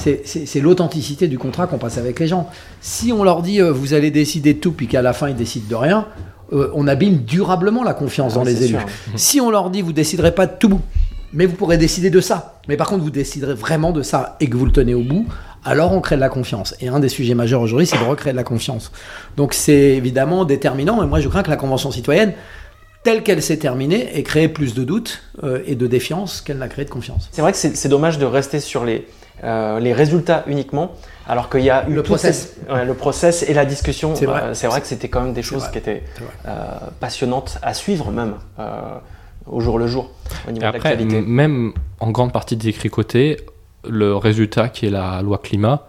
C'est- 0.00 0.60
l'authenticité 0.60 1.28
du 1.28 1.38
contrat 1.38 1.66
qu'on 1.66 1.78
passe 1.78 1.98
avec 1.98 2.18
les 2.20 2.26
gens. 2.26 2.48
Si 2.80 3.12
on 3.12 3.22
leur 3.22 3.42
dit 3.42 3.60
euh, 3.60 3.70
vous 3.72 3.94
allez 3.94 4.10
décider 4.10 4.54
de 4.54 4.58
tout, 4.58 4.72
puis 4.72 4.86
qu'à 4.86 5.02
la 5.02 5.12
fin 5.12 5.28
ils 5.28 5.36
décident 5.36 5.66
de 5.68 5.74
rien, 5.74 6.06
euh, 6.52 6.70
on 6.74 6.88
abîme 6.88 7.18
durablement 7.18 7.82
la 7.84 7.94
confiance 7.94 8.32
Ah 8.34 8.38
dans 8.38 8.44
les 8.44 8.64
élus. 8.64 8.78
sûr. 8.78 8.86
Si 9.16 9.40
on 9.40 9.50
leur 9.50 9.70
dit 9.70 9.82
vous 9.82 9.92
déciderez 9.92 10.34
pas 10.34 10.46
de 10.46 10.52
tout, 10.58 10.80
mais 11.32 11.46
vous 11.46 11.54
pourrez 11.54 11.78
décider 11.78 12.10
de 12.10 12.20
ça, 12.20 12.60
mais 12.68 12.76
par 12.76 12.88
contre 12.88 13.04
vous 13.04 13.10
déciderez 13.10 13.54
vraiment 13.54 13.92
de 13.92 14.02
ça 14.02 14.36
et 14.40 14.48
que 14.48 14.56
vous 14.56 14.66
le 14.66 14.72
tenez 14.72 14.94
au 14.94 15.02
bout, 15.02 15.26
alors 15.64 15.92
on 15.92 16.00
crée 16.00 16.16
de 16.16 16.20
la 16.20 16.28
confiance. 16.30 16.74
Et 16.80 16.88
un 16.88 16.98
des 17.00 17.08
sujets 17.10 17.34
majeurs 17.34 17.60
aujourd'hui, 17.60 17.86
c'est 17.86 17.98
de 17.98 18.04
recréer 18.04 18.32
de 18.32 18.36
la 18.38 18.44
confiance. 18.44 18.90
Donc 19.36 19.52
c'est 19.54 19.72
évidemment 19.96 20.44
déterminant, 20.44 21.02
et 21.02 21.06
moi 21.06 21.20
je 21.20 21.28
crains 21.28 21.42
que 21.42 21.50
la 21.50 21.56
Convention 21.56 21.90
citoyenne, 21.90 22.32
telle 23.02 23.22
qu'elle 23.22 23.42
s'est 23.42 23.56
terminée, 23.58 24.16
ait 24.18 24.22
créé 24.22 24.48
plus 24.48 24.74
de 24.74 24.84
doutes 24.84 25.22
euh, 25.42 25.62
et 25.66 25.74
de 25.74 25.86
défiance 25.86 26.40
qu'elle 26.40 26.58
n'a 26.58 26.68
créé 26.68 26.84
de 26.84 26.90
confiance. 26.90 27.28
C'est 27.32 27.42
vrai 27.42 27.52
que 27.52 27.58
c'est 27.58 27.88
dommage 27.88 28.18
de 28.18 28.26
rester 28.26 28.60
sur 28.60 28.84
les, 28.84 29.06
euh, 29.42 29.80
les 29.80 29.92
résultats 29.92 30.44
uniquement, 30.46 30.92
alors 31.26 31.48
qu'il 31.48 31.62
y 31.62 31.70
a 31.70 31.88
eu 31.88 31.94
Le 31.94 32.02
process. 32.02 32.56
ouais, 32.70 32.84
le 32.84 32.94
process 32.94 33.42
et 33.48 33.54
la 33.54 33.64
discussion. 33.64 34.14
C'est 34.14 34.26
vrai. 34.26 34.42
Euh, 34.44 34.68
vrai 34.68 34.80
que 34.80 34.86
c'était 34.86 35.08
quand 35.08 35.22
même 35.22 35.32
des 35.32 35.42
choses 35.42 35.68
qui 35.68 35.78
étaient 35.78 36.02
euh, 36.46 36.66
passionnantes 37.00 37.58
à 37.62 37.72
suivre 37.74 38.10
même 38.10 38.34
euh, 38.58 38.70
au 39.46 39.60
jour 39.60 39.78
le 39.78 39.86
jour 39.86 40.10
au 40.46 40.50
niveau 40.52 40.66
Et 40.66 40.70
de 40.70 40.76
après, 40.76 40.92
m- 41.00 41.24
même 41.26 41.72
en 42.00 42.10
grande 42.10 42.32
partie 42.32 42.56
décricoté, 42.56 43.38
le 43.88 44.14
résultat 44.14 44.68
qui 44.68 44.86
est 44.86 44.90
la 44.90 45.22
loi 45.22 45.38
climat, 45.38 45.86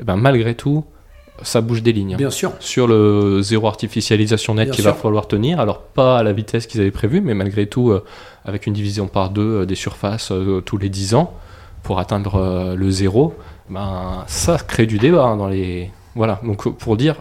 eh 0.00 0.04
ben, 0.04 0.16
malgré 0.16 0.54
tout, 0.54 0.84
ça 1.42 1.60
bouge 1.60 1.82
des 1.82 1.92
lignes. 1.92 2.16
Bien 2.16 2.30
sûr. 2.30 2.52
Sur 2.60 2.86
le 2.86 3.42
zéro 3.42 3.66
artificialisation 3.66 4.54
nette 4.54 4.66
Bien 4.68 4.74
qu'il 4.74 4.84
va 4.84 4.94
falloir 4.94 5.26
tenir, 5.26 5.60
alors 5.60 5.80
pas 5.80 6.18
à 6.18 6.22
la 6.22 6.32
vitesse 6.32 6.66
qu'ils 6.66 6.80
avaient 6.80 6.90
prévu, 6.90 7.20
mais 7.20 7.34
malgré 7.34 7.66
tout, 7.66 7.90
euh, 7.90 8.04
avec 8.44 8.66
une 8.66 8.72
division 8.72 9.08
par 9.08 9.30
deux 9.30 9.62
euh, 9.62 9.66
des 9.66 9.74
surfaces 9.74 10.30
euh, 10.30 10.60
tous 10.60 10.78
les 10.78 10.88
10 10.88 11.14
ans, 11.14 11.34
pour 11.82 11.98
atteindre 11.98 12.74
le 12.74 12.90
zéro, 12.90 13.34
ben, 13.68 14.24
ça 14.26 14.56
crée 14.56 14.86
du 14.86 14.98
débat 14.98 15.24
hein, 15.24 15.36
dans 15.36 15.48
les... 15.48 15.90
Voilà, 16.14 16.40
donc 16.42 16.66
pour 16.78 16.96
dire, 16.96 17.16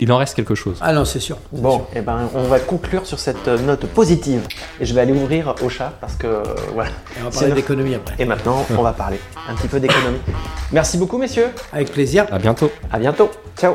il 0.00 0.12
en 0.12 0.18
reste 0.18 0.34
quelque 0.34 0.54
chose. 0.54 0.78
Ah 0.80 0.92
non, 0.92 1.04
c'est 1.04 1.20
sûr. 1.20 1.38
Bon, 1.52 1.78
sûr. 1.78 1.86
et 1.94 2.00
ben, 2.02 2.28
on 2.34 2.44
va 2.44 2.58
conclure 2.60 3.06
sur 3.06 3.18
cette 3.18 3.48
euh, 3.48 3.58
note 3.58 3.86
positive. 3.86 4.42
Et 4.80 4.84
je 4.86 4.94
vais 4.94 5.00
aller 5.00 5.12
ouvrir 5.12 5.54
au 5.62 5.68
chat 5.68 5.92
parce 6.00 6.14
que 6.16 6.26
euh, 6.26 6.42
voilà. 6.74 6.90
Et 6.90 7.20
on 7.20 7.24
va 7.24 7.30
C'est 7.30 7.38
parler 7.38 7.48
le- 7.50 7.54
d'économie 7.56 7.94
après. 7.94 8.14
Et 8.18 8.24
maintenant, 8.24 8.64
on 8.76 8.82
va 8.82 8.92
parler 8.92 9.18
un 9.48 9.54
petit 9.54 9.68
peu 9.68 9.80
d'économie. 9.80 10.18
Merci 10.72 10.98
beaucoup, 10.98 11.18
messieurs. 11.18 11.48
Avec 11.72 11.90
plaisir. 11.92 12.26
À 12.30 12.38
bientôt. 12.38 12.70
À 12.92 12.98
bientôt. 12.98 13.30
Ciao. 13.58 13.74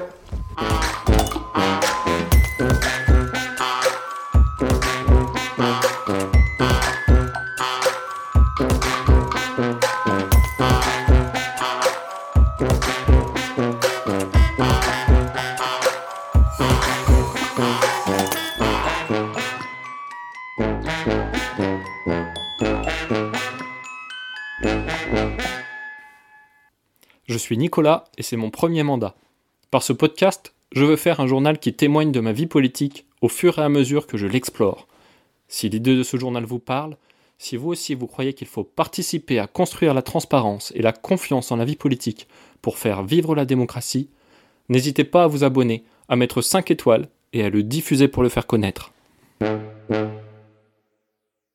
Suis 27.52 27.58
Nicolas 27.58 28.06
et 28.18 28.24
c'est 28.24 28.38
mon 28.38 28.50
premier 28.50 28.82
mandat. 28.82 29.14
Par 29.72 29.84
ce 29.84 29.92
podcast, 29.92 30.54
je 30.72 30.86
veux 30.86 30.96
faire 30.96 31.20
un 31.20 31.28
journal 31.28 31.60
qui 31.60 31.74
témoigne 31.74 32.14
de 32.14 32.22
ma 32.22 32.32
vie 32.32 32.48
politique 32.48 33.06
au 33.20 33.28
fur 33.28 33.60
et 33.60 33.62
à 33.62 33.68
mesure 33.68 34.08
que 34.08 34.16
je 34.16 34.26
l'explore. 34.26 34.88
Si 35.50 35.68
l'idée 35.68 35.98
de 35.98 36.04
ce 36.04 36.16
journal 36.16 36.46
vous 36.46 36.60
parle, 36.60 36.96
si 37.38 37.58
vous 37.58 37.68
aussi 37.68 37.94
vous 37.94 38.08
croyez 38.08 38.32
qu'il 38.32 38.48
faut 38.48 38.64
participer 38.64 39.38
à 39.38 39.48
construire 39.48 39.94
la 39.94 40.02
transparence 40.02 40.72
et 40.78 40.82
la 40.82 40.94
confiance 40.94 41.52
en 41.52 41.58
la 41.58 41.66
vie 41.66 41.76
politique 41.76 42.30
pour 42.62 42.78
faire 42.78 43.04
vivre 43.04 43.36
la 43.36 43.44
démocratie, 43.44 44.08
n'hésitez 44.70 45.04
pas 45.04 45.26
à 45.26 45.28
vous 45.28 45.44
abonner, 45.44 45.84
à 46.08 46.16
mettre 46.16 46.42
5 46.42 46.72
étoiles 46.72 47.10
et 47.34 47.44
à 47.44 47.50
le 47.50 47.64
diffuser 47.64 48.08
pour 48.08 48.24
le 48.24 48.30
faire 48.30 48.48
connaître. 48.48 48.94